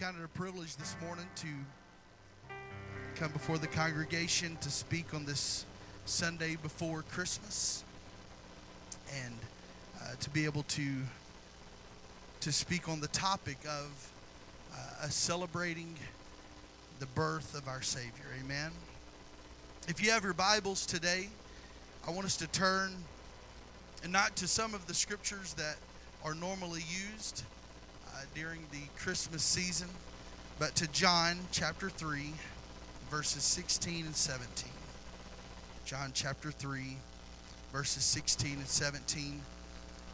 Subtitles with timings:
[0.00, 1.46] count it a privilege this morning to
[3.16, 5.66] come before the congregation to speak on this
[6.06, 7.84] Sunday before Christmas
[9.22, 9.34] and
[10.00, 11.02] uh, to be able to
[12.40, 14.10] to speak on the topic of
[14.72, 15.94] uh, celebrating
[16.98, 18.24] the birth of our Savior.
[18.42, 18.70] Amen.
[19.86, 21.28] If you have your Bibles today,
[22.08, 22.90] I want us to turn
[24.02, 25.76] and not to some of the scriptures that
[26.24, 27.42] are normally used
[28.20, 29.88] Uh, during the Christmas season,
[30.58, 32.32] but to John chapter 3,
[33.10, 34.70] verses 16 and 17.
[35.86, 36.98] John chapter 3,
[37.72, 39.24] verses 16 and 17.
[39.24, 39.40] I'm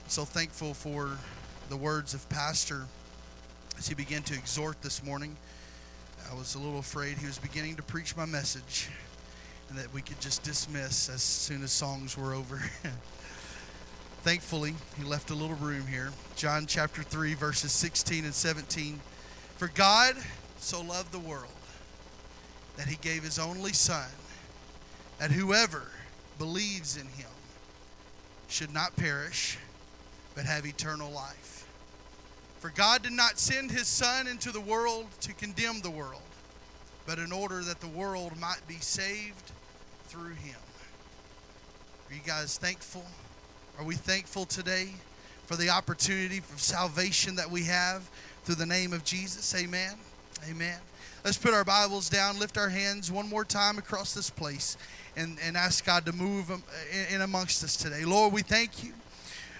[0.06, 1.18] so thankful for
[1.68, 2.84] the words of Pastor
[3.76, 5.36] as he began to exhort this morning.
[6.30, 8.88] I was a little afraid he was beginning to preach my message
[9.68, 12.62] and that we could just dismiss as soon as songs were over.
[14.26, 16.10] Thankfully, he left a little room here.
[16.34, 18.98] John chapter 3, verses 16 and 17.
[19.56, 20.16] For God
[20.58, 21.46] so loved the world
[22.76, 24.08] that he gave his only Son,
[25.20, 25.92] that whoever
[26.40, 27.30] believes in him
[28.48, 29.58] should not perish,
[30.34, 31.64] but have eternal life.
[32.58, 36.20] For God did not send his Son into the world to condemn the world,
[37.06, 39.52] but in order that the world might be saved
[40.08, 40.58] through him.
[42.10, 43.04] Are you guys thankful?
[43.78, 44.88] Are we thankful today
[45.44, 48.08] for the opportunity for salvation that we have
[48.44, 49.54] through the name of Jesus?
[49.54, 49.92] Amen.
[50.48, 50.78] Amen.
[51.26, 54.78] Let's put our Bibles down, lift our hands one more time across this place,
[55.14, 58.06] and, and ask God to move um, in, in amongst us today.
[58.06, 58.94] Lord, we thank you.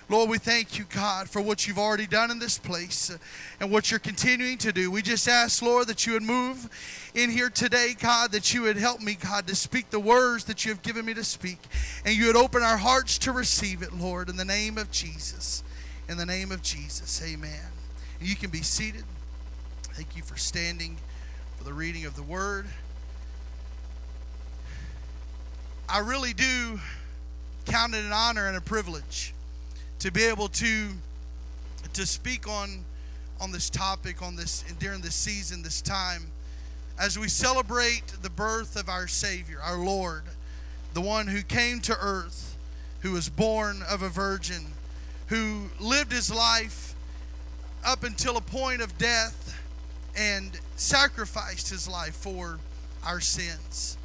[0.09, 3.17] Lord, we thank you, God, for what you've already done in this place
[3.59, 4.89] and what you're continuing to do.
[4.89, 6.69] We just ask, Lord, that you would move
[7.15, 10.65] in here today, God, that you would help me, God, to speak the words that
[10.65, 11.59] you have given me to speak.
[12.05, 15.65] And you would open our hearts to receive it, Lord, in the name of Jesus.
[16.09, 17.73] In the name of Jesus, amen.
[18.21, 19.05] And you can be seated.
[19.83, 20.99] Thank you for standing
[21.59, 22.67] for the reading of the word.
[25.89, 26.79] I really do
[27.65, 29.33] count it an honor and a privilege
[29.99, 30.89] to be able to
[31.93, 32.85] to speak on
[33.41, 36.27] on this topic on this during this season this time
[36.99, 40.23] as we celebrate the birth of our savior our lord
[40.95, 42.57] the one who came to earth
[43.01, 44.67] who was born of a virgin
[45.29, 46.95] who lived his life
[47.85, 49.63] up until a point of death
[50.17, 52.59] and sacrificed his life for
[53.05, 53.97] our sins.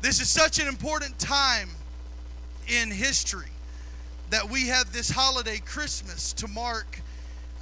[0.00, 1.70] This is such an important time
[2.66, 3.48] in history
[4.30, 7.00] that we have this holiday Christmas to mark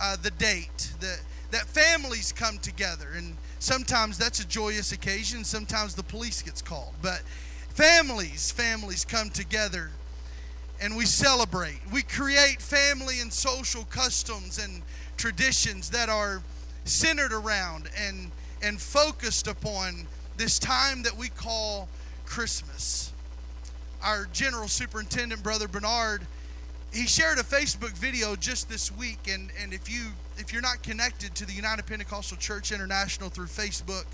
[0.00, 1.20] uh, the date that
[1.52, 3.08] that families come together.
[3.16, 5.44] And sometimes that's a joyous occasion.
[5.44, 6.94] Sometimes the police gets called.
[7.02, 7.22] But
[7.68, 9.90] families families come together
[10.80, 11.80] and we celebrate.
[11.92, 14.82] We create family and social customs and
[15.16, 16.42] traditions that are
[16.84, 18.30] centered around and
[18.62, 20.06] and focused upon
[20.36, 21.88] this time that we call
[22.24, 23.12] Christmas.
[24.02, 26.26] Our general superintendent brother Bernard
[26.96, 30.06] he shared a Facebook video just this week, and, and if you
[30.38, 34.06] if you're not connected to the United Pentecostal Church International through Facebook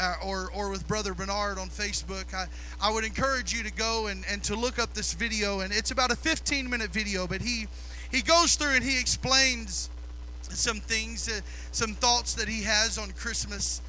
[0.00, 2.46] uh, or or with Brother Bernard on Facebook, I,
[2.80, 5.60] I would encourage you to go and, and to look up this video.
[5.60, 7.66] And it's about a 15 minute video, but he
[8.10, 9.90] he goes through and he explains
[10.40, 11.40] some things, uh,
[11.72, 13.82] some thoughts that he has on Christmas.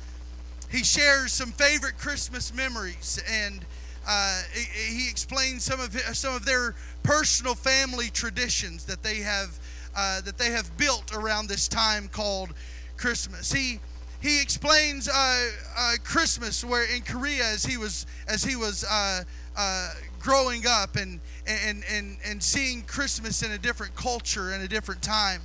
[0.70, 3.66] He shares some favorite Christmas memories and
[4.08, 9.60] uh, he, explains some of some of their personal family traditions that they have
[9.96, 12.54] uh, that they have built around this time called
[12.98, 13.52] Christmas.
[13.52, 13.80] He
[14.22, 19.24] he explains uh, uh, Christmas where in Korea as he was as he was uh,
[19.56, 19.90] uh,
[20.20, 25.02] growing up and and and and seeing Christmas in a different culture and a different
[25.02, 25.42] time.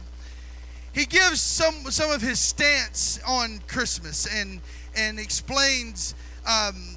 [0.93, 4.61] He gives some some of his stance on Christmas and
[4.97, 6.15] and explains
[6.47, 6.97] um,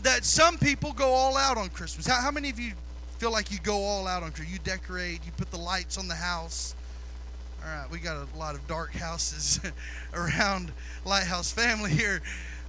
[0.00, 2.06] that some people go all out on Christmas.
[2.06, 2.72] How, how many of you
[3.18, 4.52] feel like you go all out on Christmas?
[4.52, 6.74] You decorate, you put the lights on the house.
[7.64, 9.60] All right, we got a lot of dark houses
[10.14, 10.72] around
[11.04, 12.20] Lighthouse family here.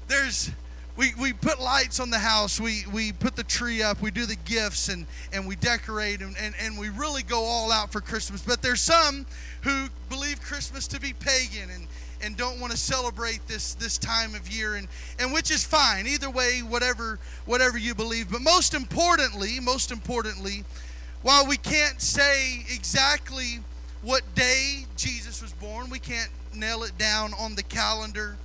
[0.08, 0.52] There's
[0.96, 4.28] we, we put lights on the house we, we put the tree up we do
[4.28, 8.00] the gifts and, and we decorate and, and, and we really go all out for
[8.00, 9.26] christmas but there's some
[9.64, 11.88] who believe christmas to be pagan and,
[12.24, 14.88] and don't want to celebrate this this time of year and
[15.20, 20.64] and which is fine either way whatever whatever you believe but most importantly most importantly
[21.22, 23.60] while we can't say exactly
[24.02, 28.38] what day Jesus was born we can't nail it down on the calendar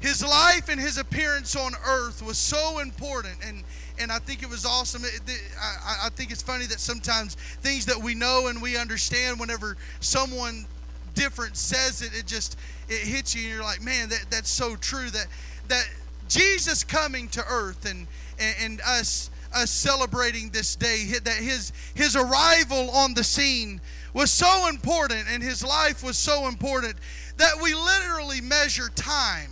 [0.00, 3.62] his life and his appearance on earth was so important and
[3.98, 5.02] and I think it was awesome.
[5.04, 9.76] I, I think it's funny that sometimes things that we know and we understand, whenever
[10.00, 10.66] someone
[11.14, 14.76] different says it, it just it hits you and you're like, man, that, that's so
[14.76, 15.26] true that
[15.68, 15.88] that
[16.28, 18.06] Jesus coming to earth and
[18.38, 23.80] and, and us us celebrating this day, that his his arrival on the scene
[24.14, 26.96] was so important and his life was so important
[27.38, 29.50] that we literally measure time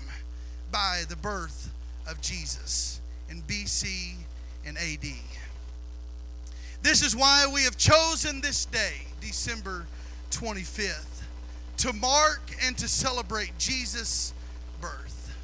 [0.71, 1.73] by the birth
[2.09, 4.15] of Jesus in BC
[4.67, 5.07] and AD.
[6.83, 9.87] This is why we have chosen this day, December
[10.31, 11.05] 25th,
[11.81, 14.35] to mark and to celebrate Jesus'
[14.83, 15.35] birth.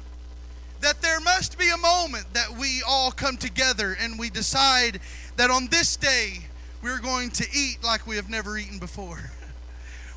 [0.81, 4.99] That there must be a moment that we all come together and we decide
[5.37, 6.45] that on this day
[6.83, 9.31] we're going to eat like we have never eaten before.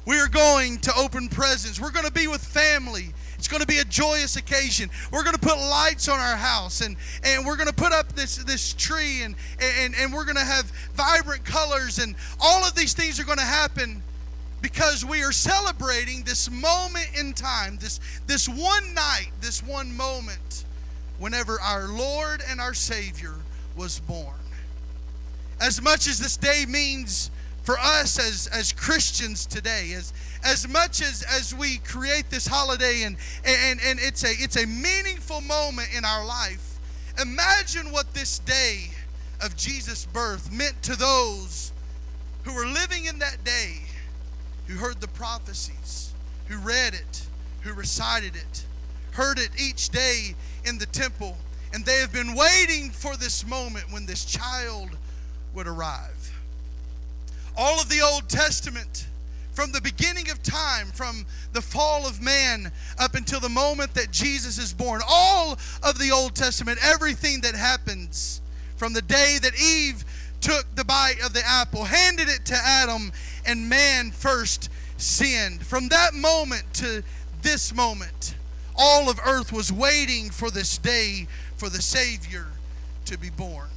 [0.06, 1.78] We are going to open presents.
[1.78, 3.12] We're going to be with family.
[3.36, 4.88] It's going to be a joyous occasion.
[5.12, 8.14] We're going to put lights on our house and, and we're going to put up
[8.14, 10.64] this, this tree and, and, and we're going to have
[10.94, 14.02] vibrant colors and all of these things are going to happen
[14.60, 20.64] because we are celebrating this moment in time, this, this one night, this one moment,
[21.18, 23.34] whenever our Lord and our Savior
[23.76, 24.36] was born.
[25.60, 27.30] As much as this day means
[27.62, 30.12] for us as, as Christians today, as,
[30.44, 34.66] as much as, as we create this holiday and, and, and it's, a, it's a
[34.66, 36.78] meaningful moment in our life,
[37.20, 38.90] imagine what this day
[39.42, 41.72] of Jesus' birth meant to those
[42.44, 43.80] who were living in that day
[44.70, 46.12] who heard the prophecies,
[46.46, 47.26] who read it,
[47.62, 48.64] who recited it,
[49.12, 50.34] heard it each day
[50.64, 51.36] in the temple,
[51.74, 54.90] and they have been waiting for this moment when this child
[55.54, 56.32] would arrive.
[57.56, 59.08] All of the Old Testament,
[59.54, 64.12] from the beginning of time, from the fall of man up until the moment that
[64.12, 68.40] Jesus is born, all of the Old Testament, everything that happens
[68.76, 70.04] from the day that Eve
[70.40, 73.12] took the bite of the apple, handed it to Adam,
[73.46, 75.64] and man first sinned.
[75.64, 77.02] From that moment to
[77.42, 78.34] this moment,
[78.76, 81.26] all of earth was waiting for this day
[81.56, 82.46] for the Savior
[83.06, 83.68] to be born.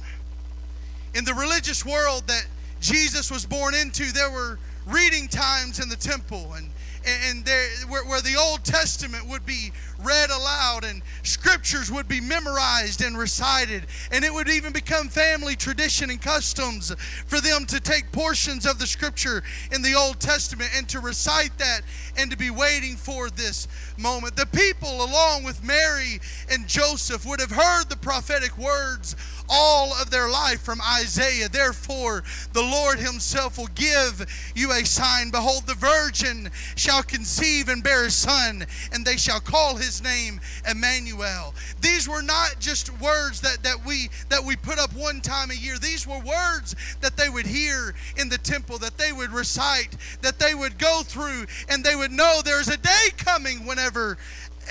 [1.14, 2.46] In the religious world that
[2.80, 6.68] Jesus was born into, there were reading times in the temple and
[7.06, 9.72] and there where, where the Old Testament would be
[10.02, 15.56] read aloud and scriptures would be memorized and recited and it would even become family
[15.56, 16.94] tradition and customs
[17.26, 19.42] for them to take portions of the scripture
[19.72, 21.82] in the Old Testament and to recite that
[22.16, 24.36] and to be waiting for this moment.
[24.36, 26.20] The people along with Mary
[26.50, 29.16] and Joseph would have heard the prophetic words
[29.48, 31.48] all of their life from Isaiah.
[31.48, 35.30] Therefore, the Lord Himself will give you a sign.
[35.30, 40.40] Behold, the virgin shall conceive and bear a son, and they shall call his name
[40.68, 41.54] Emmanuel.
[41.80, 45.54] These were not just words that, that we that we put up one time a
[45.54, 45.78] year.
[45.78, 50.38] These were words that they would hear in the temple, that they would recite, that
[50.38, 54.18] they would go through, and they would know there's a day coming whenever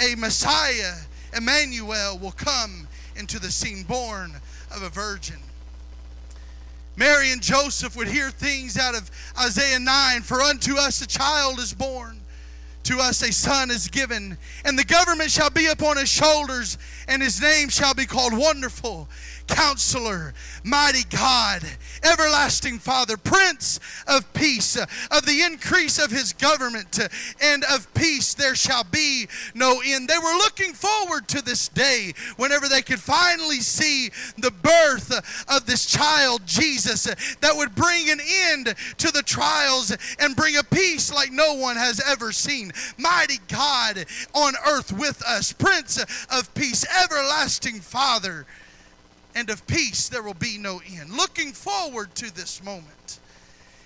[0.02, 0.94] a Messiah,
[1.36, 4.34] Emmanuel, will come into the scene born
[4.76, 5.38] of a virgin.
[6.96, 9.10] Mary and Joseph would hear things out of
[9.40, 12.20] Isaiah 9 For unto us a child is born,
[12.84, 16.78] to us a son is given, and the government shall be upon his shoulders,
[17.08, 19.10] and his name shall be called Wonderful
[19.48, 21.64] Counselor, Mighty God,
[22.04, 24.76] Everlasting Father, Prince of Peace.
[24.76, 27.00] Of the increase of his government
[27.42, 30.08] and of peace there shall be no end.
[30.08, 35.12] They were looking forward to this day whenever they could finally see the birth
[35.50, 37.04] of this child, Jesus,
[37.42, 41.76] that would bring an end to the trials and bring a peace like no one
[41.76, 42.72] has ever seen.
[42.98, 48.46] Mighty God on earth with us, Prince of Peace, Everlasting Father
[49.36, 51.12] and of peace there will be no end.
[51.12, 53.20] Looking forward to this moment,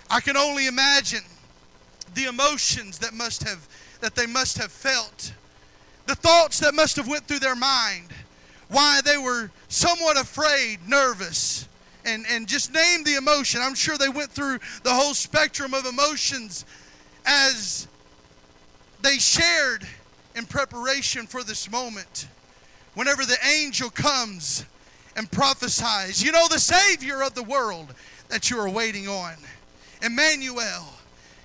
[0.10, 1.24] I can only imagine
[2.14, 3.68] the emotions that must have
[4.00, 5.34] that they must have felt,
[6.06, 8.10] the thoughts that must have went through their mind,
[8.70, 11.68] why they were somewhat afraid, nervous,
[12.06, 13.62] and and just name the emotion.
[13.62, 16.66] I'm sure they went through the whole spectrum of emotions
[17.26, 17.88] as
[19.02, 19.88] they shared
[20.36, 22.28] in preparation for this moment.
[22.94, 24.66] Whenever the angel comes
[25.18, 26.24] and prophesies.
[26.24, 27.94] You know, the Savior of the world
[28.30, 29.34] that you are waiting on,
[30.02, 30.88] Emmanuel,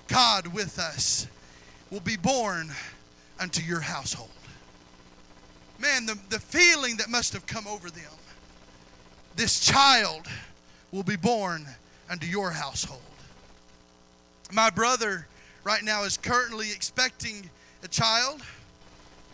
[0.07, 1.27] God with us,
[1.89, 2.69] will be born
[3.39, 4.29] unto your household.
[5.79, 8.03] Man, the, the feeling that must have come over them.
[9.35, 10.27] This child
[10.91, 11.65] will be born
[12.09, 13.01] unto your household.
[14.51, 15.27] My brother
[15.63, 17.49] right now is currently expecting
[17.83, 18.41] a child.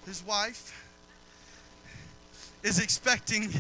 [0.06, 0.74] His wife
[2.64, 3.52] is expecting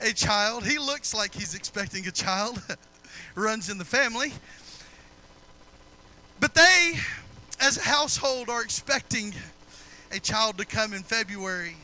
[0.00, 0.64] a child.
[0.64, 2.62] He looks like he's expecting a child,
[3.34, 4.32] runs in the family.
[6.40, 6.98] But they
[7.60, 9.32] as a household, are expecting
[10.12, 11.76] a child to come in February.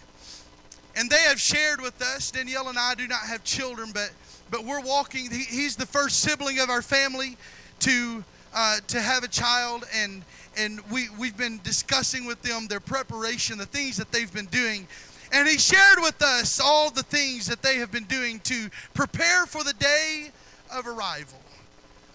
[0.97, 4.11] And they have shared with us, Danielle and I do not have children, but,
[4.51, 5.31] but we're walking.
[5.31, 7.37] He, he's the first sibling of our family
[7.81, 8.25] to,
[8.55, 10.23] uh, to have a child, and,
[10.57, 14.87] and we, we've been discussing with them their preparation, the things that they've been doing.
[15.33, 19.47] And he shared with us all the things that they have been doing to prepare
[19.47, 20.31] for the day
[20.73, 21.39] of arrival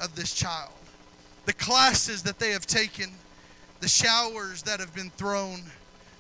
[0.01, 0.73] of this child.
[1.45, 3.11] The classes that they have taken,
[3.79, 5.61] the showers that have been thrown,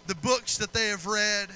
[0.07, 1.49] the books that they have read,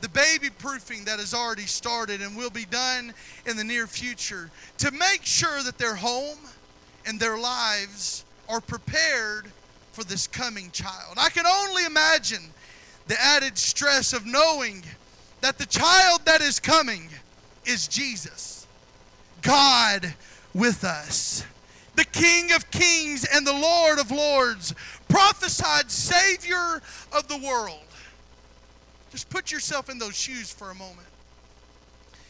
[0.00, 3.14] the baby proofing that has already started and will be done
[3.46, 6.38] in the near future to make sure that their home
[7.06, 9.46] and their lives are prepared
[9.92, 11.14] for this coming child.
[11.16, 12.42] I can only imagine
[13.06, 14.82] the added stress of knowing
[15.40, 17.08] that the child that is coming
[17.66, 18.66] is Jesus,
[19.42, 20.14] God
[20.54, 21.44] with us,
[21.96, 24.74] the King of kings and the Lord of lords,
[25.08, 26.80] prophesied Savior
[27.12, 27.78] of the world.
[29.10, 31.06] Just put yourself in those shoes for a moment.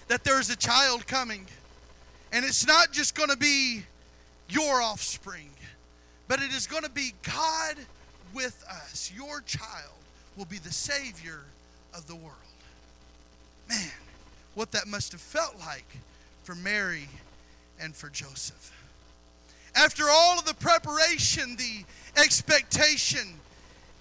[0.09, 1.47] That there is a child coming,
[2.33, 3.85] and it's not just going to be
[4.51, 5.51] your offspring,
[6.29, 7.77] but it is going to be God
[8.35, 9.11] with us.
[9.17, 10.04] Your child
[10.37, 11.41] will be the Savior
[11.95, 12.35] of the world.
[13.69, 13.91] Man,
[14.55, 15.87] what that must have felt like
[16.43, 17.09] for Mary
[17.81, 18.73] and for Joseph.
[19.75, 21.85] After all of the preparation, the
[22.21, 23.41] expectation,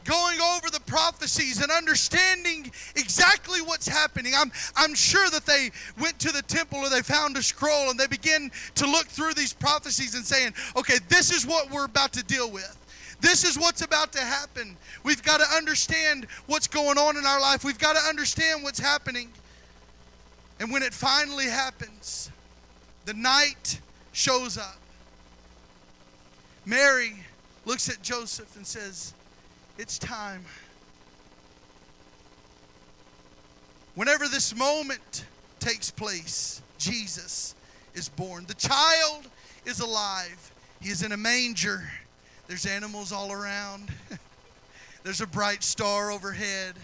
[0.03, 4.33] going over the prophecies and understanding exactly what's happening.
[4.35, 7.99] I'm, I'm sure that they went to the temple or they found a scroll and
[7.99, 12.13] they began to look through these prophecies and saying, okay, this is what we're about
[12.13, 12.77] to deal with.
[13.23, 14.75] This is what's about to happen.
[15.05, 17.63] We've got to understand what's going on in our life.
[17.63, 19.29] We've got to understand what's happening.
[20.59, 22.29] And when it finally happens,
[23.05, 23.79] the night
[24.11, 24.77] shows up.
[26.65, 27.13] Mary
[27.63, 29.13] looks at Joseph and says,
[29.77, 30.43] It's time.
[33.95, 35.23] Whenever this moment
[35.61, 37.55] takes place, Jesus
[37.93, 38.43] is born.
[38.47, 39.29] The child
[39.65, 40.51] is alive.
[40.81, 41.89] He is in a manger.
[42.47, 43.89] There's animals all around.
[45.03, 46.75] There's a bright star overhead.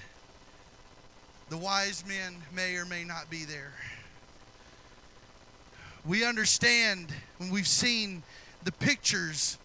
[1.49, 3.73] The wise men may or may not be there.
[6.05, 8.23] We understand when we've seen
[8.63, 9.57] the pictures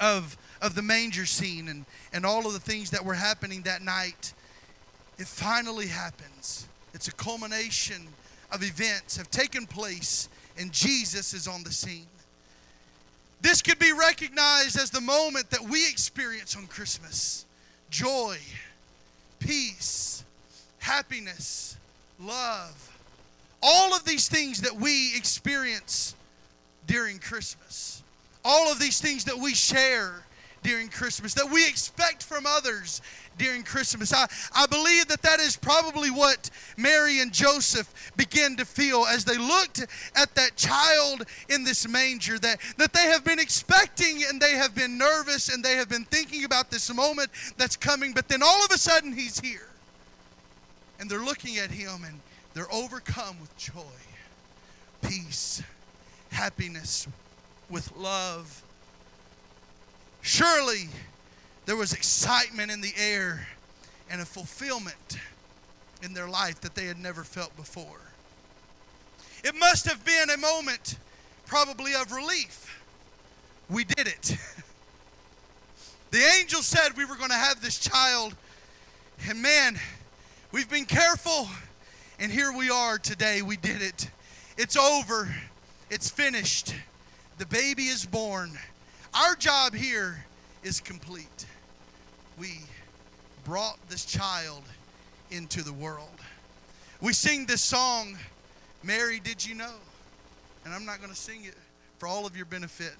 [0.00, 3.82] of, of the manger scene and, and all of the things that were happening that
[3.82, 4.34] night.
[5.18, 6.66] It finally happens.
[6.92, 8.08] It's a culmination
[8.52, 10.28] of events have taken place,
[10.58, 12.06] and Jesus is on the scene.
[13.44, 17.44] This could be recognized as the moment that we experience on Christmas
[17.90, 18.38] joy,
[19.38, 20.24] peace,
[20.78, 21.76] happiness,
[22.18, 22.96] love.
[23.62, 26.14] All of these things that we experience
[26.86, 28.02] during Christmas.
[28.46, 30.22] All of these things that we share
[30.64, 33.00] during Christmas, that we expect from others
[33.38, 34.12] during Christmas.
[34.12, 39.24] I, I believe that that is probably what Mary and Joseph began to feel as
[39.24, 44.40] they looked at that child in this manger, that, that they have been expecting and
[44.40, 48.28] they have been nervous and they have been thinking about this moment that's coming, but
[48.28, 49.68] then all of a sudden he's here.
[50.98, 52.20] And they're looking at him and
[52.54, 53.82] they're overcome with joy,
[55.02, 55.62] peace,
[56.30, 57.06] happiness,
[57.68, 58.63] with love.
[60.24, 60.88] Surely
[61.66, 63.46] there was excitement in the air
[64.10, 65.18] and a fulfillment
[66.02, 68.00] in their life that they had never felt before.
[69.44, 70.96] It must have been a moment,
[71.44, 72.82] probably, of relief.
[73.68, 74.38] We did it.
[76.10, 78.34] the angel said we were going to have this child,
[79.28, 79.78] and man,
[80.52, 81.48] we've been careful,
[82.18, 83.42] and here we are today.
[83.42, 84.08] We did it.
[84.56, 85.28] It's over,
[85.90, 86.74] it's finished.
[87.36, 88.58] The baby is born.
[89.14, 90.24] Our job here
[90.64, 91.46] is complete
[92.36, 92.60] we
[93.44, 94.62] brought this child
[95.30, 96.08] into the world.
[97.00, 98.16] We sing this song,
[98.82, 99.74] Mary, Did You Know?
[100.64, 101.54] And I'm not going to sing it
[101.98, 102.94] for all of your benefit.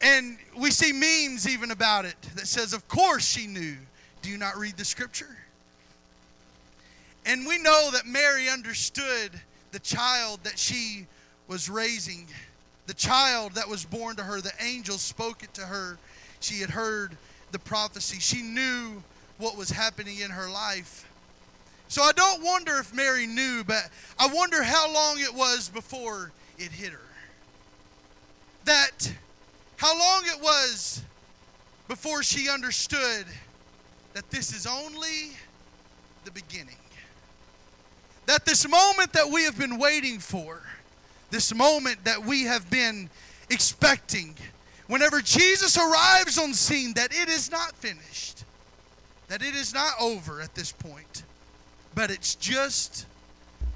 [0.00, 3.76] And we see memes even about it that says, Of course she knew.
[4.22, 5.36] Do you not read the scripture?
[7.26, 9.30] And we know that Mary understood
[9.72, 11.06] the child that she
[11.48, 12.26] was raising,
[12.86, 14.40] the child that was born to her.
[14.40, 15.98] The angel spoke it to her
[16.44, 17.16] she had heard
[17.52, 18.18] the prophecy.
[18.20, 19.02] She knew
[19.38, 21.08] what was happening in her life.
[21.88, 23.88] So I don't wonder if Mary knew, but
[24.18, 27.00] I wonder how long it was before it hit her.
[28.66, 29.10] That,
[29.76, 31.02] how long it was
[31.88, 33.24] before she understood
[34.12, 35.30] that this is only
[36.24, 36.76] the beginning.
[38.26, 40.62] That this moment that we have been waiting for,
[41.34, 43.10] this moment that we have been
[43.50, 44.36] expecting,
[44.86, 48.44] whenever Jesus arrives on scene, that it is not finished,
[49.26, 51.24] that it is not over at this point,
[51.92, 53.06] but it's just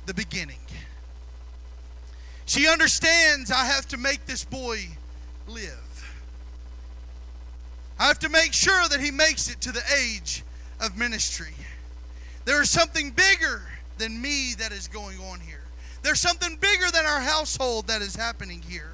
[0.06, 0.60] the beginning.
[2.46, 4.86] She understands I have to make this boy
[5.48, 6.08] live.
[7.98, 10.44] I have to make sure that he makes it to the age
[10.80, 11.54] of ministry.
[12.44, 13.62] There is something bigger
[13.98, 15.64] than me that is going on here.
[16.02, 18.92] There's something bigger than our household that is happening here.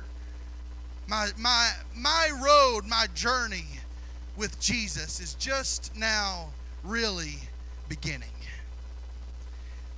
[1.07, 3.67] My, my, my road, my journey
[4.37, 6.49] with Jesus is just now
[6.83, 7.37] really
[7.89, 8.29] beginning.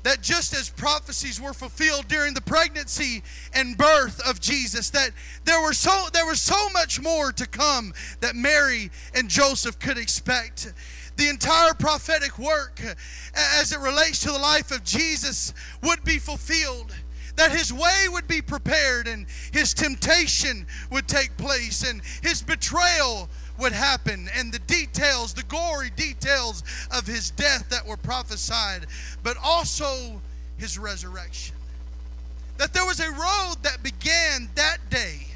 [0.02, 5.10] That just as prophecies were fulfilled during the pregnancy and birth of Jesus, that
[5.44, 9.98] there were so there was so much more to come that Mary and Joseph could
[9.98, 10.72] expect
[11.16, 12.80] the entire prophetic work
[13.58, 16.94] as it relates to the life of Jesus would be fulfilled.
[17.36, 23.28] That his way would be prepared and his temptation would take place and his betrayal
[23.58, 28.86] would happen and the details, the gory details of his death that were prophesied,
[29.22, 30.20] but also
[30.56, 31.54] his resurrection.
[32.56, 35.26] That there was a road that began that day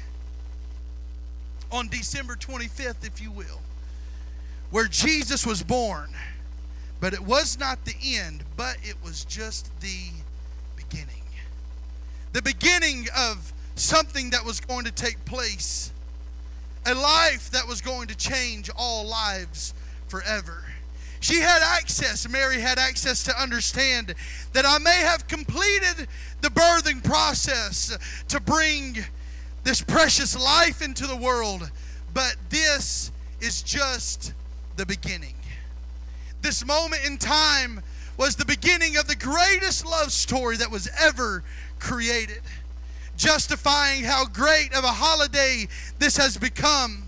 [1.71, 3.61] on December 25th, if you will
[4.71, 6.09] where Jesus was born.
[6.99, 10.09] But it was not the end, but it was just the
[10.75, 11.23] beginning.
[12.33, 15.91] The beginning of something that was going to take place,
[16.85, 19.73] a life that was going to change all lives
[20.07, 20.63] forever.
[21.19, 24.15] She had access, Mary had access to understand
[24.53, 26.07] that I may have completed
[26.41, 27.97] the birthing process
[28.27, 28.97] to bring
[29.63, 31.69] this precious life into the world,
[32.13, 34.33] but this is just
[34.81, 35.35] the beginning.
[36.41, 37.83] This moment in time
[38.17, 41.43] was the beginning of the greatest love story that was ever
[41.77, 42.41] created,
[43.15, 45.67] justifying how great of a holiday
[45.99, 47.03] this has become.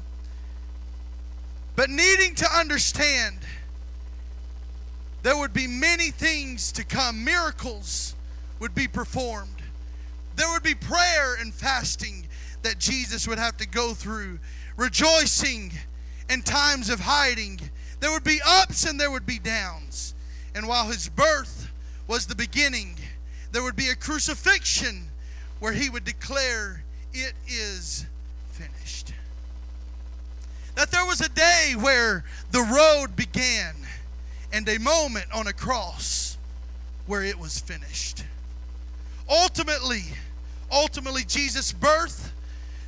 [1.75, 3.39] But needing to understand
[5.23, 8.13] there would be many things to come, miracles
[8.59, 9.63] would be performed.
[10.35, 12.27] There would be prayer and fasting
[12.61, 14.37] that Jesus would have to go through,
[14.77, 15.71] rejoicing
[16.29, 17.59] and times of hiding.
[17.99, 20.13] There would be ups and there would be downs.
[20.55, 21.71] And while his birth
[22.07, 22.95] was the beginning,
[23.51, 25.07] there would be a crucifixion
[25.59, 26.83] where he would declare,
[27.13, 28.05] It is
[28.51, 29.13] finished.
[30.75, 33.75] That there was a day where the road began
[34.51, 36.37] and a moment on a cross
[37.05, 38.23] where it was finished.
[39.29, 40.03] Ultimately,
[40.71, 42.33] ultimately, Jesus' birth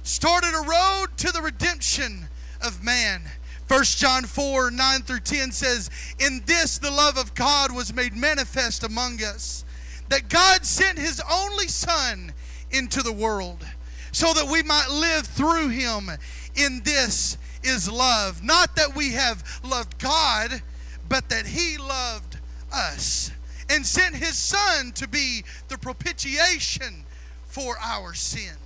[0.03, 2.27] started a road to the redemption
[2.65, 3.21] of man.
[3.67, 8.15] 1 John 4 9 through 10 says, In this the love of God was made
[8.15, 9.65] manifest among us,
[10.09, 12.33] that God sent his only Son
[12.71, 13.65] into the world,
[14.11, 16.09] so that we might live through him.
[16.55, 18.43] In this is love.
[18.43, 20.61] Not that we have loved God,
[21.09, 22.37] but that he loved
[22.71, 23.31] us
[23.69, 27.05] and sent his Son to be the propitiation
[27.45, 28.64] for our sins.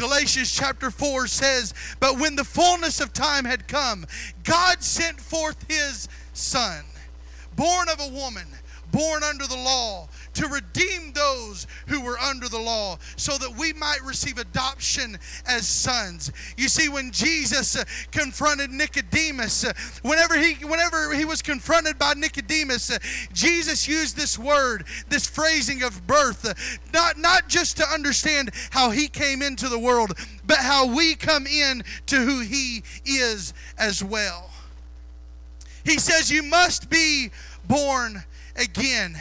[0.00, 4.06] Galatians chapter 4 says, But when the fullness of time had come,
[4.44, 6.84] God sent forth his Son,
[7.54, 8.46] born of a woman,
[8.90, 13.72] born under the law to redeem those who were under the law so that we
[13.72, 16.32] might receive adoption as sons.
[16.56, 22.14] You see when Jesus uh, confronted Nicodemus, uh, whenever he whenever he was confronted by
[22.14, 22.98] Nicodemus, uh,
[23.32, 29.08] Jesus used this word, this phrasing of birth, not not just to understand how he
[29.08, 30.16] came into the world,
[30.46, 34.50] but how we come in to who he is as well.
[35.84, 37.30] He says you must be
[37.66, 38.22] born
[38.56, 39.16] again.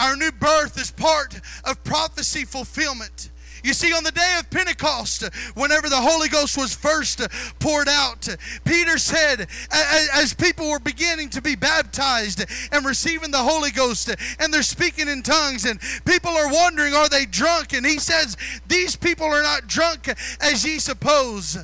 [0.00, 3.30] Our new birth is part of prophecy fulfillment.
[3.62, 5.22] You see, on the day of Pentecost,
[5.54, 7.20] whenever the Holy Ghost was first
[7.58, 8.26] poured out,
[8.64, 14.08] Peter said, as people were beginning to be baptized and receiving the Holy Ghost,
[14.38, 17.74] and they're speaking in tongues, and people are wondering, are they drunk?
[17.74, 20.08] And he says, These people are not drunk
[20.40, 21.58] as ye suppose,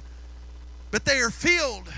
[0.90, 1.90] but they are filled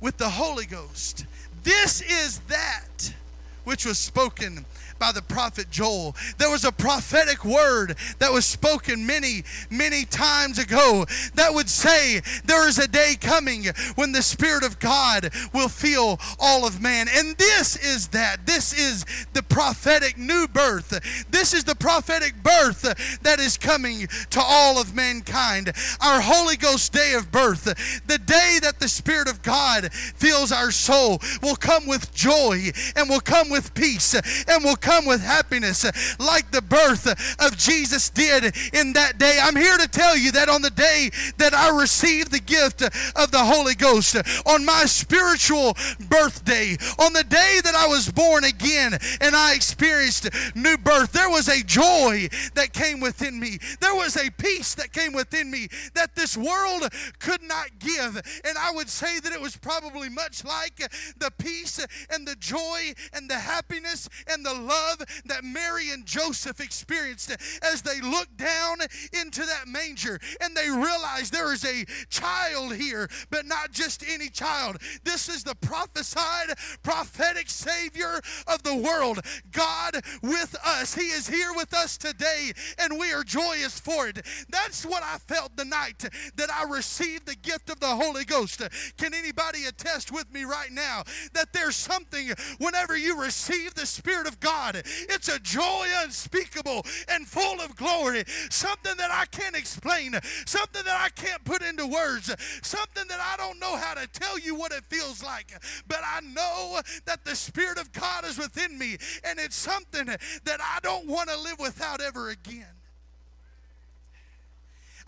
[0.00, 1.24] with the Holy Ghost.
[1.62, 3.14] This is that
[3.62, 4.64] which was spoken
[5.00, 6.14] by the prophet Joel.
[6.36, 12.20] There was a prophetic word that was spoken many, many times ago that would say
[12.44, 17.08] there is a day coming when the Spirit of God will fill all of man.
[17.12, 18.46] And this is that.
[18.46, 21.26] This is the prophetic new birth.
[21.30, 22.82] This is the prophetic birth
[23.22, 25.72] that is coming to all of mankind.
[26.02, 27.64] Our Holy Ghost day of birth,
[28.06, 33.08] the day that the Spirit of God fills our soul, will come with joy and
[33.08, 34.14] will come with peace
[34.46, 38.92] and will come come with happiness uh, like the birth uh, of Jesus did in
[38.92, 39.38] that day.
[39.40, 42.90] I'm here to tell you that on the day that I received the gift uh,
[43.14, 45.76] of the Holy Ghost, on my spiritual
[46.08, 51.30] birthday, on the day that I was born again and I experienced new birth, there
[51.30, 53.58] was a joy that came within me.
[53.80, 56.88] There was a peace that came within me that this world
[57.20, 58.16] could not give.
[58.44, 60.78] And I would say that it was probably much like
[61.18, 61.78] the peace
[62.10, 64.79] and the joy and the happiness and the love
[65.26, 68.78] that Mary and Joseph experienced as they looked down
[69.12, 74.28] into that manger and they realized there is a child here, but not just any
[74.28, 74.78] child.
[75.04, 79.20] This is the prophesied prophetic Savior of the world,
[79.52, 80.94] God with us.
[80.94, 84.24] He is here with us today, and we are joyous for it.
[84.48, 86.04] That's what I felt the night
[86.36, 88.62] that I received the gift of the Holy Ghost.
[88.96, 91.02] Can anybody attest with me right now
[91.34, 97.26] that there's something whenever you receive the Spirit of God, it's a joy unspeakable and
[97.26, 100.14] full of glory, something that I can't explain,
[100.46, 104.38] something that I can't put into words, something that I don't know how to tell
[104.38, 105.52] you what it feels like,
[105.88, 110.60] but I know that the Spirit of God is within me, and it's something that
[110.60, 112.79] I don't want to live without ever again.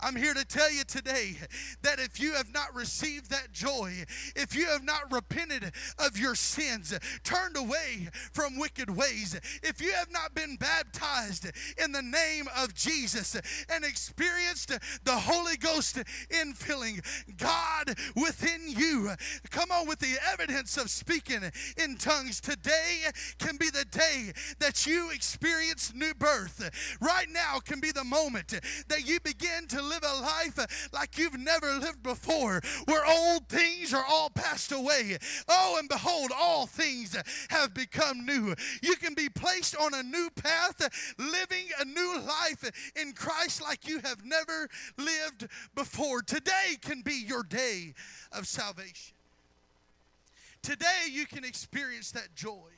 [0.03, 1.37] I'm here to tell you today
[1.81, 4.03] that if you have not received that joy,
[4.35, 9.93] if you have not repented of your sins, turned away from wicked ways, if you
[9.93, 11.49] have not been baptized
[11.81, 13.35] in the name of Jesus
[13.69, 15.95] and experienced the Holy Ghost
[16.29, 16.99] infilling,
[17.37, 19.09] God within you,
[19.51, 21.43] come on with the evidence of speaking
[21.81, 22.41] in tongues.
[22.41, 23.03] Today
[23.39, 26.97] can be the day that you experience new birth.
[26.99, 31.37] Right now can be the moment that you begin to live a life like you've
[31.37, 35.17] never lived before, where old things are all passed away.
[35.47, 37.15] Oh, and behold, all things
[37.49, 38.55] have become new.
[38.81, 43.87] You can be placed on a new path, living a new life in Christ like
[43.87, 46.21] you have never lived before.
[46.21, 47.93] Today can be your day
[48.31, 49.13] of salvation.
[50.61, 52.69] Today you can experience that joy.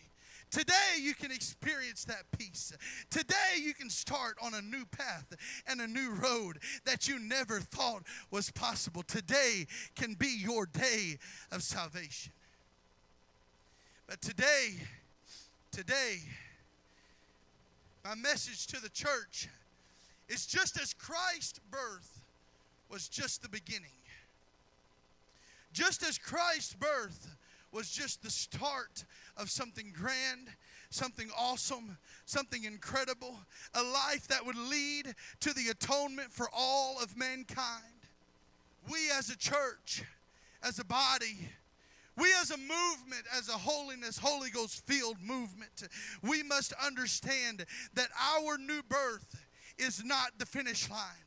[0.56, 2.72] Today you can experience that peace.
[3.10, 5.36] Today you can start on a new path
[5.68, 9.04] and a new road that you never thought was possible.
[9.04, 11.18] Today can be your day
[11.52, 12.32] of salvation.
[14.08, 14.76] But today,
[15.74, 16.20] today,
[18.06, 19.50] my message to the church
[20.30, 22.22] is just as Christ's birth
[22.90, 23.90] was just the beginning.
[25.74, 27.36] Just as Christ's birth
[27.76, 29.04] was just the start
[29.36, 30.48] of something grand,
[30.90, 33.38] something awesome, something incredible,
[33.74, 37.84] a life that would lead to the atonement for all of mankind.
[38.90, 40.04] We as a church,
[40.64, 41.50] as a body,
[42.18, 45.90] we as a movement, as a holiness, Holy Ghost filled movement,
[46.22, 48.08] we must understand that
[48.38, 49.46] our new birth
[49.78, 51.25] is not the finish line.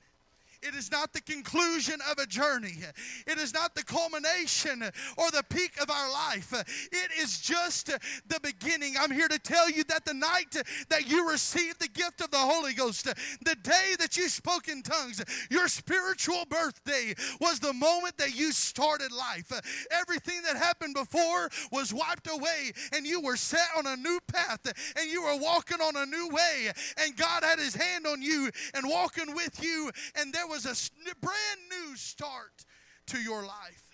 [0.62, 2.78] It is not the conclusion of a journey.
[3.26, 4.82] It is not the culmination
[5.16, 6.52] or the peak of our life.
[6.52, 8.94] It is just the beginning.
[8.98, 10.56] I'm here to tell you that the night
[10.88, 14.82] that you received the gift of the Holy Ghost, the day that you spoke in
[14.82, 19.52] tongues, your spiritual birthday was the moment that you started life.
[19.92, 24.60] Everything that happened before was wiped away, and you were set on a new path,
[24.98, 28.50] and you were walking on a new way, and God had His hand on you
[28.74, 32.64] and walking with you, and there was a brand new start
[33.06, 33.84] to your life.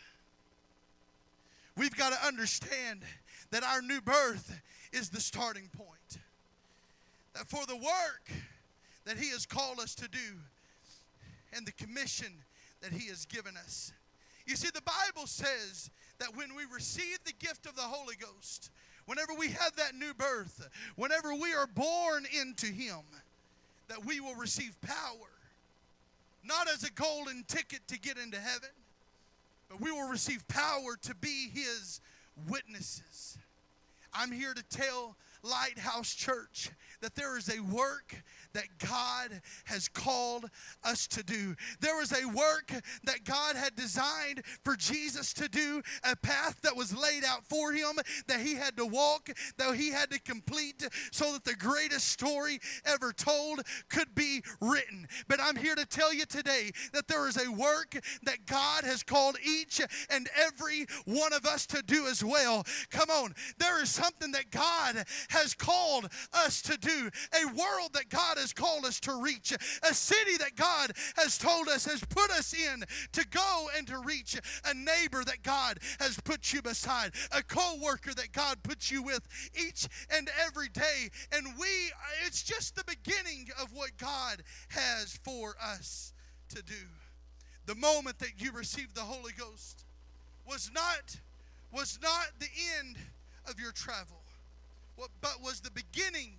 [1.77, 3.03] We've got to understand
[3.51, 4.61] that our new birth
[4.93, 6.23] is the starting point.
[7.35, 8.31] That for the work
[9.05, 10.39] that He has called us to do
[11.53, 12.33] and the commission
[12.81, 13.93] that He has given us.
[14.47, 18.71] You see, the Bible says that when we receive the gift of the Holy Ghost,
[19.07, 23.01] whenever we have that new birth, whenever we are born into Him,
[23.89, 25.34] that we will receive power
[26.45, 28.71] not as a golden ticket to get into heaven,
[29.69, 32.01] but we will receive power to be His
[32.49, 33.39] witnesses.
[34.13, 38.23] I'm here to tell Lighthouse Church that there is a work
[38.55, 40.47] that God has called
[40.83, 41.55] us to do.
[41.81, 42.73] There was a work
[43.05, 47.73] that God had designed for Jesus to do, a path that was laid out for
[47.73, 52.09] him that he had to walk, that he had to complete so that the greatest
[52.09, 55.07] story ever told could be written.
[55.29, 59.03] But I'm here to tell you today that there is a work that God has
[59.03, 62.65] called each and every one of us to do as well.
[62.91, 67.11] Come on, there is something that God has called us to do,
[67.43, 71.69] a world that God has called us to reach, a city that God has told
[71.69, 76.19] us, has put us in to go and to reach, a neighbor that God has
[76.21, 81.11] put you beside, a co worker that God puts you with each and every day.
[81.33, 81.69] And we,
[82.27, 86.13] it's just the beginning of what God has for us
[86.51, 86.75] to do.
[87.67, 89.85] The moment that you received the Holy Ghost
[90.47, 91.17] was not,
[91.73, 92.97] was not the end
[93.49, 94.21] of your travel,
[94.97, 96.37] but was the beginning,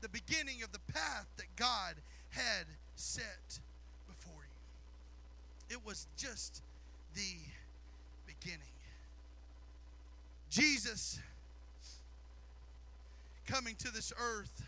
[0.00, 1.94] the beginning of the path that God
[2.30, 3.58] had set
[4.08, 5.76] before you.
[5.76, 6.62] It was just
[7.14, 7.36] the
[8.26, 8.60] beginning.
[10.50, 11.20] Jesus
[13.46, 14.62] coming to this earth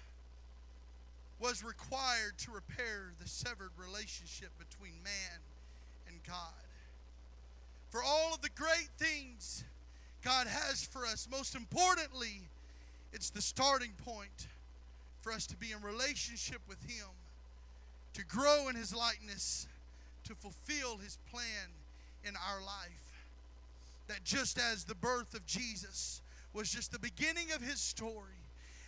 [1.41, 5.41] was required to repair the severed relationship between man
[6.09, 6.37] and God.
[7.91, 9.65] For all of the great things
[10.25, 12.43] God has for us, most importantly,
[13.13, 14.47] it's the starting point
[15.23, 17.07] for us to be in relationship with Him,
[18.15, 19.67] to grow in His likeness,
[20.25, 21.71] to fulfill His plan
[22.25, 23.25] in our life.
[24.09, 26.21] That just as the birth of Jesus
[26.53, 28.43] was just the beginning of His story,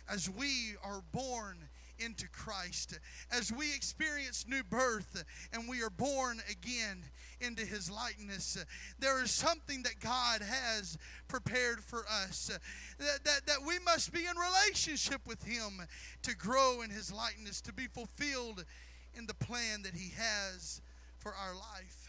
[0.09, 1.57] as we are born
[1.99, 2.99] into Christ,
[3.31, 7.03] as we experience new birth and we are born again
[7.41, 8.63] into His likeness,
[8.99, 12.51] there is something that God has prepared for us.
[12.99, 15.81] That, that, that we must be in relationship with Him
[16.23, 18.65] to grow in His likeness, to be fulfilled
[19.13, 20.81] in the plan that He has
[21.19, 22.07] for our life.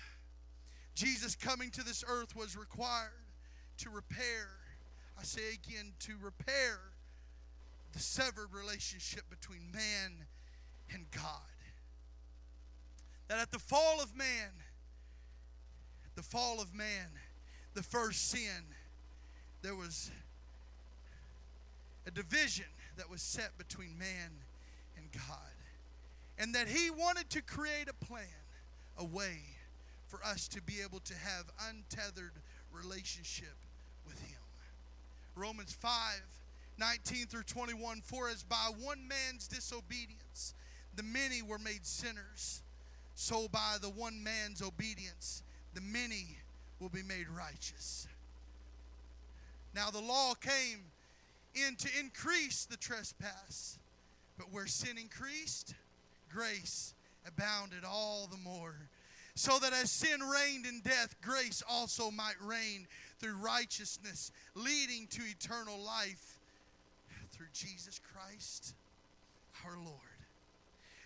[0.94, 3.10] Jesus coming to this earth was required
[3.78, 4.48] to repair,
[5.18, 6.80] I say again, to repair
[7.92, 10.26] the severed relationship between man
[10.92, 11.24] and God.
[13.28, 14.50] That at the fall of man,
[16.14, 17.08] the fall of man,
[17.74, 18.64] the first sin,
[19.62, 20.10] there was
[22.06, 24.30] a division that was set between man
[24.96, 25.52] and God.
[26.38, 28.24] And that he wanted to create a plan,
[28.98, 29.40] a way
[30.06, 32.32] for us to be able to have untethered
[32.72, 33.56] relationship
[34.06, 34.38] with him.
[35.34, 35.90] Romans 5
[36.78, 40.54] 19 through 21 For as by one man's disobedience
[40.94, 42.62] the many were made sinners,
[43.14, 45.42] so by the one man's obedience
[45.74, 46.38] the many
[46.80, 48.06] will be made righteous.
[49.74, 50.80] Now the law came
[51.54, 53.78] in to increase the trespass,
[54.38, 55.74] but where sin increased,
[56.30, 56.94] grace
[57.26, 58.74] abounded all the more.
[59.34, 62.86] So that as sin reigned in death, grace also might reign
[63.18, 66.35] through righteousness, leading to eternal life
[67.36, 68.74] through Jesus Christ
[69.64, 70.00] our Lord.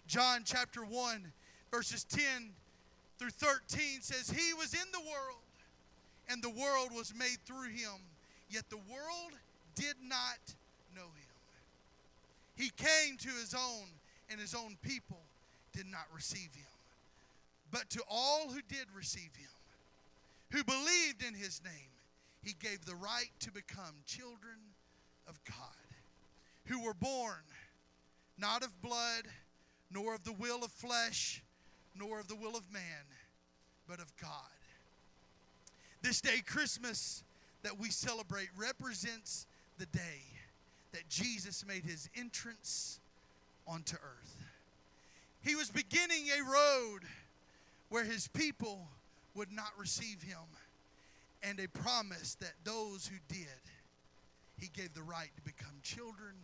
[0.07, 1.33] John chapter 1,
[1.71, 2.21] verses 10
[3.19, 5.43] through 13 says, He was in the world,
[6.29, 8.01] and the world was made through him,
[8.49, 9.33] yet the world
[9.75, 10.39] did not
[10.95, 11.35] know him.
[12.57, 13.87] He came to his own,
[14.31, 15.21] and his own people
[15.73, 16.67] did not receive him.
[17.71, 19.51] But to all who did receive him,
[20.51, 21.91] who believed in his name,
[22.43, 24.57] he gave the right to become children
[25.29, 25.80] of God
[26.67, 27.43] who were born
[28.41, 29.25] not of blood,
[29.91, 31.43] nor of the will of flesh,
[31.95, 33.05] nor of the will of man,
[33.87, 34.31] but of God.
[36.03, 37.23] This day, Christmas,
[37.63, 39.47] that we celebrate represents
[39.79, 40.23] the day
[40.93, 42.99] that Jesus made his entrance
[43.67, 44.37] onto earth.
[45.43, 47.01] He was beginning a road
[47.91, 48.89] where his people
[49.35, 50.39] would not receive him,
[51.43, 53.47] and a promise that those who did,
[54.59, 56.35] he gave the right to become children.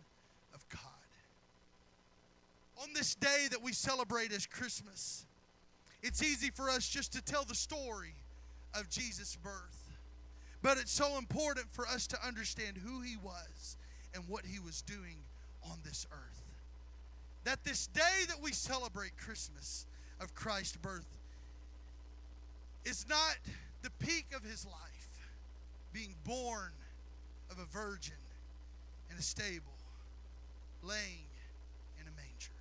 [2.81, 5.25] On this day that we celebrate as Christmas,
[6.03, 8.13] it's easy for us just to tell the story
[8.73, 9.87] of Jesus' birth.
[10.61, 13.77] But it's so important for us to understand who he was
[14.13, 15.17] and what he was doing
[15.63, 16.41] on this earth.
[17.45, 19.85] That this day that we celebrate Christmas
[20.19, 21.05] of Christ's birth
[22.85, 23.37] is not
[23.83, 25.29] the peak of his life,
[25.93, 26.71] being born
[27.49, 28.15] of a virgin
[29.11, 29.73] in a stable
[30.83, 31.27] laying
[31.99, 32.51] in a manger.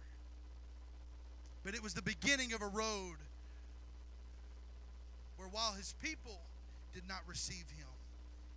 [1.67, 3.17] But it was the beginning of a road
[5.37, 6.39] where while his people
[6.95, 7.89] did not receive him,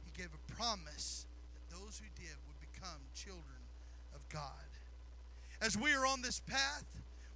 [0.05, 3.57] he gave a promise that those who did would become children
[4.13, 4.43] of God.
[5.59, 6.85] As we are on this path,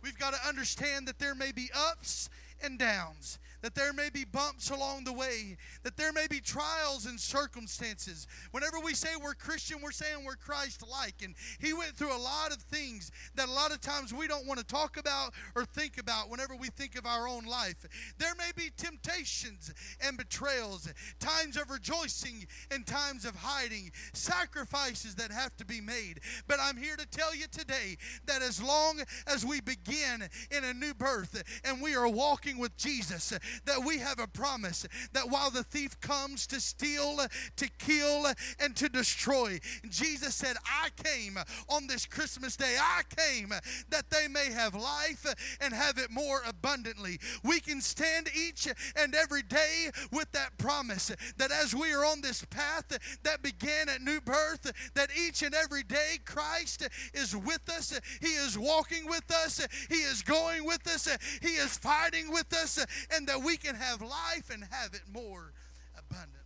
[0.04, 2.30] we've got to understand that there may be ups
[2.64, 3.40] and downs.
[3.64, 8.28] that there may be bumps along the way, that there may be trials and circumstances.
[8.52, 11.16] Whenever we say we're Christian, we're saying we're Christ like.
[11.24, 14.46] And He went through a lot of things that a lot of times we don't
[14.46, 17.86] want to talk about or think about whenever we think of our own life.
[18.18, 19.74] There may be temptations
[20.06, 26.20] and betrayals, times of rejoicing and times of hiding, sacrifices that have to be made.
[26.48, 27.96] But I'm here to tell you today
[28.26, 32.76] that as long as we begin in a new birth and we are walking with
[32.78, 33.34] Jesus,
[33.66, 37.20] that we have a promise that while the thief comes to steal,
[37.58, 38.28] to kill,
[38.60, 41.38] and to destroy, Jesus said, I came
[41.70, 43.50] on this Christmas day, I came
[43.90, 45.26] that they may have life
[45.62, 47.20] and have it more abundantly.
[47.44, 52.22] We can stand each and every day with that promise that as we are on
[52.22, 57.70] this path that began at new birth, that each and every day Christ is with
[57.70, 61.08] us, He is walking with us, He is going with us,
[61.42, 65.52] He is fighting with us, and that we can have life and have it more
[65.98, 66.40] abundantly.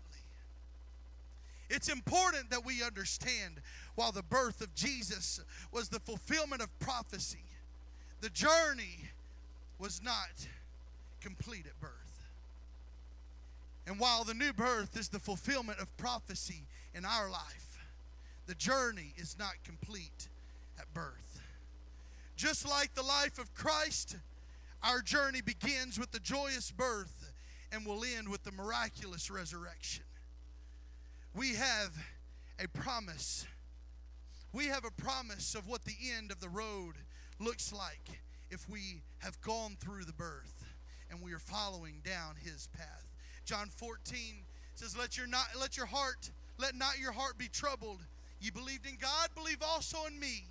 [1.69, 3.55] It's important that we understand
[3.95, 7.43] while the birth of Jesus was the fulfillment of prophecy,
[8.21, 9.10] the journey
[9.79, 10.47] was not
[11.21, 11.91] complete at birth.
[13.86, 17.79] And while the new birth is the fulfillment of prophecy in our life,
[18.45, 20.27] the journey is not complete
[20.79, 21.41] at birth.
[22.36, 24.17] Just like the life of Christ,
[24.83, 27.31] our journey begins with the joyous birth
[27.71, 30.03] and will end with the miraculous resurrection.
[31.35, 31.95] We have
[32.63, 33.45] a promise.
[34.53, 36.93] We have a promise of what the end of the road
[37.39, 40.65] looks like if we have gone through the birth
[41.09, 43.07] and we are following down his path.
[43.45, 44.19] John 14
[44.75, 47.99] says, Let your not let your heart, let not your heart be troubled.
[48.39, 50.45] You believed in God, believe also in me.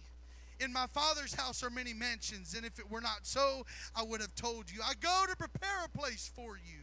[0.58, 4.20] In my Father's house are many mansions, and if it were not so, I would
[4.20, 4.80] have told you.
[4.82, 6.80] I go to prepare a place for you.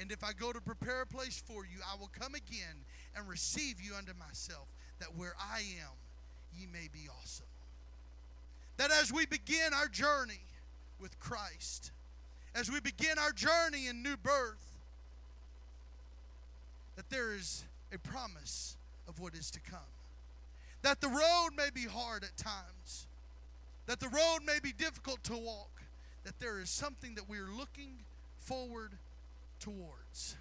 [0.00, 2.84] And if I go to prepare a place for you, I will come again
[3.16, 5.92] and receive you unto myself, that where I am,
[6.56, 7.44] ye may be also.
[8.78, 10.40] That as we begin our journey
[11.00, 11.90] with Christ,
[12.54, 14.78] as we begin our journey in new birth,
[16.96, 18.76] that there is a promise
[19.08, 19.80] of what is to come
[20.82, 23.06] that the road may be hard at times,
[23.86, 25.82] that the road may be difficult to walk,
[26.24, 28.04] that there is something that we are looking
[28.38, 28.92] forward
[29.60, 30.36] towards,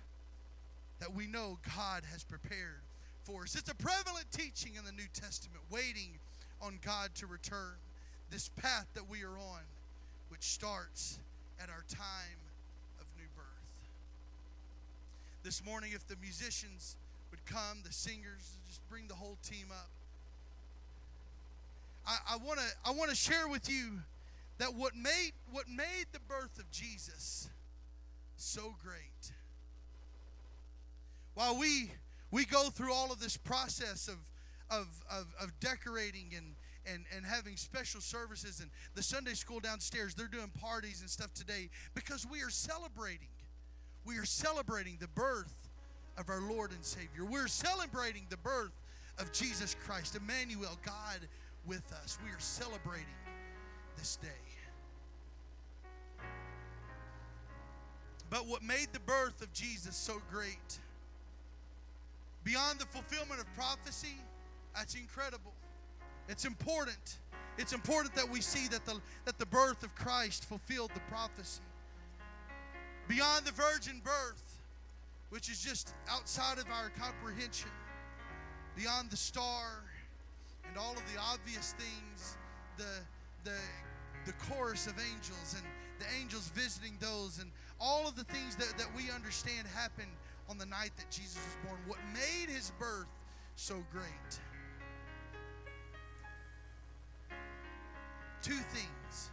[1.00, 2.82] that we know God has prepared
[3.24, 3.56] for us.
[3.56, 6.20] It's a prevalent teaching in the New Testament, waiting
[6.62, 7.76] on God to return.
[8.30, 9.62] This path that we are on,
[10.30, 11.20] which starts
[11.62, 12.40] at our time
[13.00, 13.46] of new birth.
[15.44, 16.98] This morning, if the musicians
[17.32, 19.90] would come, the singers, just bring the whole team up.
[22.08, 24.00] I want to I want to share with you
[24.58, 27.50] that what made what made the birth of Jesus
[28.38, 29.32] so great.
[31.34, 31.92] While we
[32.32, 34.18] we go through all of this process of
[34.70, 40.14] of, of, of decorating and, and, and having special services and the Sunday school downstairs,
[40.14, 43.30] they're doing parties and stuff today because we are celebrating.
[44.06, 45.56] We are celebrating the birth
[46.18, 47.26] of our Lord and Savior.
[47.26, 48.74] We're celebrating the birth
[49.20, 51.28] of Jesus Christ, Emmanuel, God
[51.68, 52.18] with us.
[52.24, 53.06] We are celebrating
[53.98, 54.28] this day.
[58.30, 60.80] But what made the birth of Jesus so great,
[62.44, 64.18] beyond the fulfillment of prophecy,
[64.76, 65.54] that's incredible.
[66.28, 67.18] It's important.
[67.58, 71.62] It's important that we see that the, that the birth of Christ fulfilled the prophecy.
[73.08, 74.60] Beyond the virgin birth,
[75.30, 77.70] which is just outside of our comprehension,
[78.76, 79.84] beyond the star
[80.68, 82.38] and all of the obvious things,
[82.78, 83.04] the
[83.44, 83.58] the
[84.26, 85.64] the chorus of angels and
[86.00, 87.50] the angels visiting those and
[87.80, 90.12] all of the things that, that we understand happened
[90.50, 91.80] on the night that Jesus was born.
[91.88, 93.08] What made his birth
[93.56, 94.40] so great?
[98.42, 99.32] Two things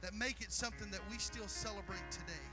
[0.00, 2.46] that make it something that we still celebrate today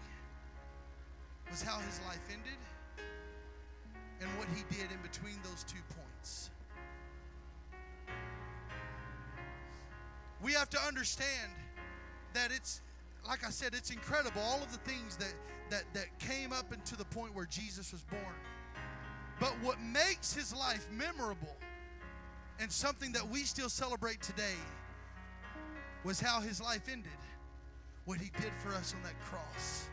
[1.50, 2.60] was how his life ended
[4.20, 6.50] and what he did in between those two points.
[10.42, 11.52] We have to understand
[12.34, 12.82] that it's
[13.28, 15.34] like I said, it's incredible all of the things that
[15.70, 18.24] that that came up into the point where Jesus was born.
[19.40, 21.56] But what makes his life memorable
[22.60, 24.56] and something that we still celebrate today
[26.04, 27.12] was how his life ended.
[28.06, 29.90] What he did for us on that cross.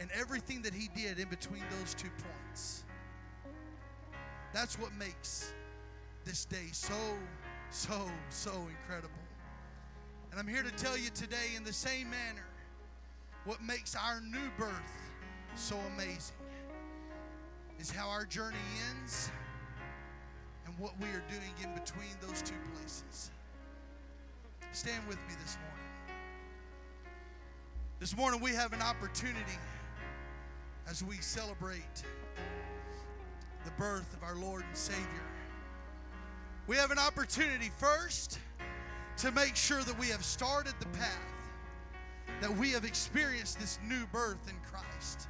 [0.00, 2.84] And everything that he did in between those two points.
[4.52, 5.52] That's what makes
[6.24, 6.94] this day so,
[7.70, 9.14] so, so incredible.
[10.34, 12.44] And I'm here to tell you today, in the same manner,
[13.44, 14.72] what makes our new birth
[15.54, 16.34] so amazing
[17.78, 18.56] is how our journey
[18.90, 19.30] ends
[20.66, 23.30] and what we are doing in between those two places.
[24.72, 26.18] Stand with me this morning.
[28.00, 29.38] This morning we have an opportunity
[30.90, 32.02] as we celebrate
[33.64, 35.06] the birth of our Lord and Savior.
[36.66, 38.40] We have an opportunity first
[39.18, 41.10] to make sure that we have started the path,
[42.40, 45.28] that we have experienced this new birth in Christ.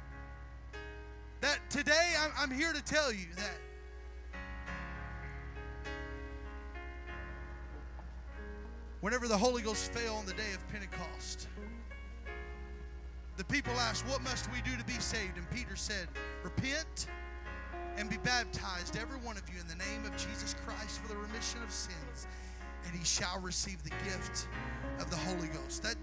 [1.41, 3.59] That today I'm, here to tell you that
[9.01, 11.47] whenever the Holy Ghost fell on the day of Pentecost,
[13.37, 15.37] the people asked, What must we do to be saved?
[15.37, 16.07] And Peter said,
[16.43, 17.07] Repent
[17.97, 21.17] and be baptized, every one of you, in the name of Jesus Christ for the
[21.17, 22.27] remission of sins,
[22.85, 24.47] and he shall receive the gift
[24.99, 25.83] of the Holy Ghost.
[25.83, 25.93] That,